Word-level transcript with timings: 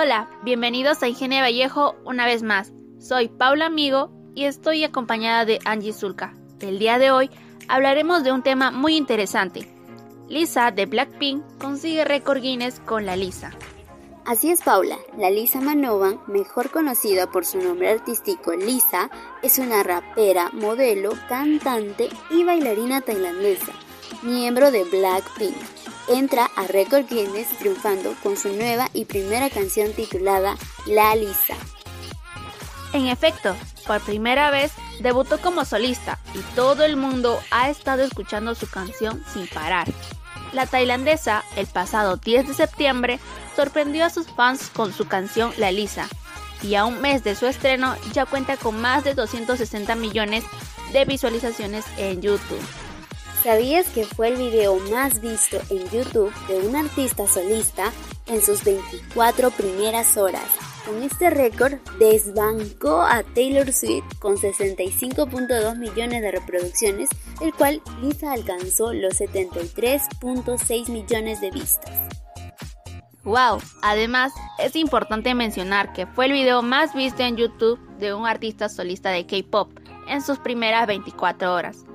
Hola, 0.00 0.30
bienvenidos 0.44 1.02
a 1.02 1.08
Ingenia 1.08 1.42
Vallejo 1.42 1.96
una 2.04 2.24
vez 2.24 2.44
más. 2.44 2.72
Soy 3.00 3.26
Paula 3.26 3.66
Amigo 3.66 4.12
y 4.32 4.44
estoy 4.44 4.84
acompañada 4.84 5.44
de 5.44 5.58
Angie 5.64 5.92
Zulka. 5.92 6.34
El 6.60 6.78
día 6.78 7.00
de 7.00 7.10
hoy 7.10 7.30
hablaremos 7.66 8.22
de 8.22 8.30
un 8.30 8.44
tema 8.44 8.70
muy 8.70 8.94
interesante. 8.94 9.68
Lisa 10.28 10.70
de 10.70 10.86
Blackpink 10.86 11.42
consigue 11.58 12.04
récord 12.04 12.40
Guinness 12.40 12.78
con 12.78 13.06
la 13.06 13.16
Lisa. 13.16 13.50
Así 14.24 14.52
es 14.52 14.62
Paula, 14.62 14.98
la 15.16 15.30
Lisa 15.30 15.60
Manovan, 15.60 16.20
mejor 16.28 16.70
conocida 16.70 17.28
por 17.32 17.44
su 17.44 17.58
nombre 17.58 17.90
artístico 17.90 18.54
Lisa, 18.54 19.10
es 19.42 19.58
una 19.58 19.82
rapera, 19.82 20.50
modelo, 20.52 21.10
cantante 21.28 22.08
y 22.30 22.44
bailarina 22.44 23.00
tailandesa, 23.00 23.72
miembro 24.22 24.70
de 24.70 24.84
Blackpink. 24.84 25.56
Entra 26.08 26.50
a 26.56 26.66
Record 26.66 27.06
Guinness 27.08 27.48
triunfando 27.58 28.14
con 28.22 28.36
su 28.36 28.48
nueva 28.54 28.88
y 28.94 29.04
primera 29.04 29.50
canción 29.50 29.92
titulada 29.92 30.56
La 30.86 31.14
Lisa. 31.14 31.56
En 32.94 33.06
efecto, 33.06 33.54
por 33.86 34.00
primera 34.00 34.50
vez 34.50 34.72
debutó 35.00 35.38
como 35.38 35.64
solista 35.64 36.18
y 36.34 36.38
todo 36.54 36.84
el 36.84 36.96
mundo 36.96 37.38
ha 37.50 37.68
estado 37.68 38.02
escuchando 38.02 38.54
su 38.54 38.68
canción 38.70 39.22
sin 39.32 39.46
parar. 39.48 39.86
La 40.52 40.66
tailandesa, 40.66 41.44
el 41.56 41.66
pasado 41.66 42.16
10 42.16 42.48
de 42.48 42.54
septiembre, 42.54 43.20
sorprendió 43.54 44.06
a 44.06 44.10
sus 44.10 44.26
fans 44.28 44.70
con 44.70 44.94
su 44.94 45.06
canción 45.06 45.52
La 45.58 45.70
Lisa, 45.70 46.08
y 46.62 46.74
a 46.74 46.84
un 46.84 47.00
mes 47.00 47.22
de 47.22 47.34
su 47.34 47.46
estreno 47.46 47.94
ya 48.12 48.26
cuenta 48.26 48.56
con 48.56 48.80
más 48.80 49.04
de 49.04 49.14
260 49.14 49.94
millones 49.94 50.44
de 50.92 51.04
visualizaciones 51.04 51.84
en 51.98 52.22
YouTube. 52.22 52.60
¿Sabías 53.48 53.88
que 53.88 54.04
fue 54.04 54.28
el 54.28 54.36
video 54.36 54.78
más 54.90 55.22
visto 55.22 55.56
en 55.70 55.88
YouTube 55.88 56.30
de 56.48 56.68
un 56.68 56.76
artista 56.76 57.26
solista 57.26 57.90
en 58.26 58.42
sus 58.42 58.62
24 58.62 59.50
primeras 59.52 60.18
horas? 60.18 60.44
Con 60.84 61.02
este 61.02 61.30
récord 61.30 61.78
desbancó 61.98 63.00
a 63.00 63.22
Taylor 63.22 63.72
Swift 63.72 64.04
con 64.18 64.36
65.2 64.36 65.78
millones 65.78 66.20
de 66.20 66.30
reproducciones, 66.30 67.08
el 67.40 67.54
cual 67.54 67.80
Lisa 68.02 68.32
alcanzó 68.32 68.92
los 68.92 69.18
73.6 69.18 70.90
millones 70.90 71.40
de 71.40 71.50
vistas. 71.50 71.90
Wow, 73.24 73.62
además 73.80 74.34
es 74.58 74.76
importante 74.76 75.34
mencionar 75.34 75.94
que 75.94 76.06
fue 76.06 76.26
el 76.26 76.32
video 76.32 76.60
más 76.60 76.92
visto 76.92 77.22
en 77.22 77.38
YouTube 77.38 77.80
de 77.96 78.12
un 78.12 78.26
artista 78.26 78.68
solista 78.68 79.08
de 79.08 79.24
K-pop 79.24 79.70
en 80.06 80.20
sus 80.20 80.38
primeras 80.38 80.86
24 80.86 81.54
horas. 81.54 81.87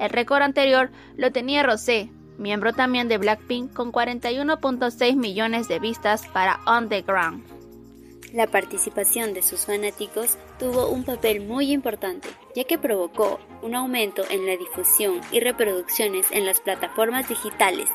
El 0.00 0.08
récord 0.08 0.40
anterior 0.40 0.90
lo 1.16 1.30
tenía 1.30 1.62
Rosé, 1.62 2.08
miembro 2.38 2.72
también 2.72 3.06
de 3.08 3.18
Blackpink, 3.18 3.74
con 3.74 3.92
41.6 3.92 5.14
millones 5.14 5.68
de 5.68 5.78
vistas 5.78 6.26
para 6.28 6.58
On 6.66 6.88
the 6.88 7.02
Ground. 7.02 7.44
La 8.32 8.46
participación 8.46 9.34
de 9.34 9.42
sus 9.42 9.66
fanáticos 9.66 10.38
tuvo 10.58 10.88
un 10.88 11.04
papel 11.04 11.46
muy 11.46 11.70
importante, 11.70 12.28
ya 12.56 12.64
que 12.64 12.78
provocó 12.78 13.40
un 13.60 13.74
aumento 13.74 14.22
en 14.30 14.46
la 14.46 14.56
difusión 14.56 15.20
y 15.32 15.40
reproducciones 15.40 16.28
en 16.30 16.46
las 16.46 16.60
plataformas 16.60 17.28
digitales. 17.28 17.90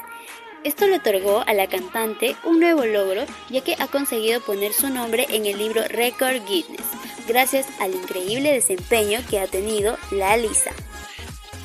Esto 0.64 0.86
le 0.86 0.98
otorgó 0.98 1.44
a 1.48 1.54
la 1.54 1.68
cantante 1.68 2.36
un 2.44 2.60
nuevo 2.60 2.86
logro, 2.86 3.24
ya 3.50 3.62
que 3.62 3.76
ha 3.80 3.88
conseguido 3.88 4.42
poner 4.42 4.74
su 4.74 4.90
nombre 4.90 5.26
en 5.30 5.48
el 5.48 5.58
libro 5.58 5.82
Record 5.90 6.46
Guinness, 6.48 6.86
gracias 7.28 7.68
al 7.80 7.96
increíble 7.96 8.52
desempeño 8.52 9.22
que 9.28 9.40
ha 9.40 9.48
tenido 9.48 9.98
la 10.12 10.38
Lisa. 10.38 10.72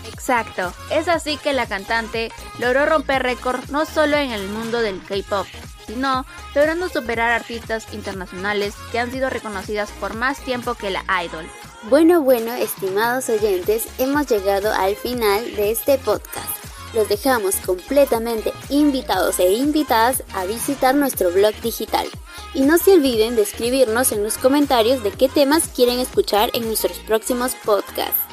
Exacto, 0.08 0.72
es 0.90 1.08
así 1.08 1.36
que 1.36 1.52
la 1.52 1.66
cantante 1.66 2.30
logró 2.58 2.86
romper 2.86 3.22
récord 3.22 3.60
no 3.70 3.86
solo 3.86 4.16
en 4.16 4.32
el 4.32 4.48
mundo 4.48 4.80
del 4.80 5.02
K-pop, 5.02 5.46
sino 5.86 6.24
logrando 6.54 6.88
superar 6.88 7.30
artistas 7.30 7.86
internacionales 7.92 8.74
que 8.92 8.98
han 8.98 9.10
sido 9.10 9.30
reconocidas 9.30 9.90
por 10.00 10.14
más 10.14 10.38
tiempo 10.40 10.74
que 10.74 10.90
la 10.90 11.04
idol. 11.24 11.46
Bueno, 11.84 12.20
bueno, 12.20 12.52
estimados 12.52 13.28
oyentes, 13.28 13.88
hemos 13.98 14.26
llegado 14.26 14.72
al 14.72 14.96
final 14.96 15.56
de 15.56 15.70
este 15.70 15.98
podcast. 15.98 16.48
Los 16.92 17.08
dejamos 17.08 17.56
completamente 17.56 18.52
invitados 18.68 19.38
e 19.38 19.52
invitadas 19.52 20.24
a 20.34 20.44
visitar 20.44 20.94
nuestro 20.94 21.30
blog 21.30 21.54
digital. 21.62 22.06
Y 22.52 22.62
no 22.62 22.78
se 22.78 22.92
olviden 22.92 23.36
de 23.36 23.42
escribirnos 23.42 24.12
en 24.12 24.24
los 24.24 24.36
comentarios 24.36 25.02
de 25.02 25.12
qué 25.12 25.28
temas 25.28 25.68
quieren 25.68 26.00
escuchar 26.00 26.50
en 26.52 26.66
nuestros 26.66 26.98
próximos 26.98 27.54
podcasts. 27.64 28.29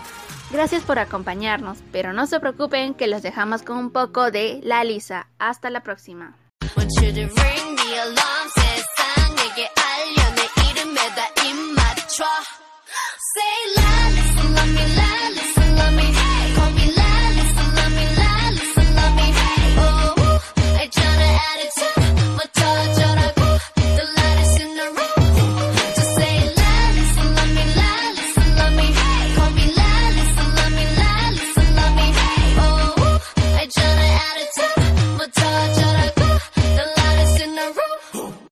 Gracias 0.50 0.84
por 0.84 0.98
acompañarnos, 0.98 1.80
pero 1.92 2.14
no 2.14 2.26
se 2.26 2.40
preocupen 2.40 2.94
que 2.94 3.08
los 3.08 3.22
dejamos 3.22 3.64
con 3.64 3.78
un 3.78 3.92
poco 3.92 4.32
de 4.32 4.60
La 4.64 4.84
Lisa. 4.84 5.28
Hasta 5.40 5.70
la 5.70 5.82
próxima. 5.82 6.36